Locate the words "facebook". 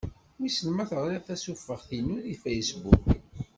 2.45-3.05